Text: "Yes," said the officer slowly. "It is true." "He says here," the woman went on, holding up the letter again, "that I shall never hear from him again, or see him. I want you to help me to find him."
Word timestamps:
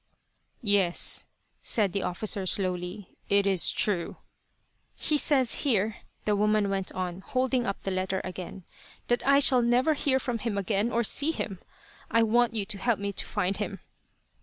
"Yes," 0.63 1.27
said 1.61 1.93
the 1.93 2.01
officer 2.01 2.47
slowly. 2.47 3.15
"It 3.29 3.45
is 3.45 3.71
true." 3.71 4.17
"He 4.95 5.15
says 5.15 5.59
here," 5.61 5.97
the 6.25 6.35
woman 6.35 6.71
went 6.71 6.91
on, 6.93 7.21
holding 7.21 7.67
up 7.67 7.83
the 7.83 7.91
letter 7.91 8.19
again, 8.23 8.63
"that 9.09 9.23
I 9.27 9.37
shall 9.37 9.61
never 9.61 9.93
hear 9.93 10.17
from 10.17 10.39
him 10.39 10.57
again, 10.57 10.89
or 10.91 11.03
see 11.03 11.29
him. 11.31 11.59
I 12.09 12.23
want 12.23 12.55
you 12.55 12.65
to 12.65 12.79
help 12.79 12.97
me 12.97 13.13
to 13.13 13.25
find 13.27 13.57
him." 13.57 13.79